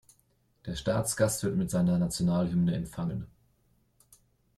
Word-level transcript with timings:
Der 0.65 0.75
Staatsgast 0.75 1.43
wird 1.43 1.55
mit 1.57 1.69
seiner 1.69 1.99
Nationalhymne 1.99 2.73
empfangen. 2.73 3.27